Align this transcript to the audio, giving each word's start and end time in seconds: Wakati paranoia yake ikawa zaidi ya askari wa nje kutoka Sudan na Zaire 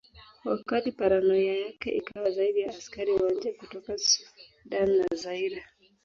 Wakati 0.45 0.91
paranoia 0.91 1.59
yake 1.59 1.91
ikawa 1.91 2.31
zaidi 2.31 2.59
ya 2.59 2.69
askari 2.69 3.11
wa 3.11 3.31
nje 3.31 3.51
kutoka 3.53 3.97
Sudan 3.97 4.89
na 4.97 5.05
Zaire 5.15 5.65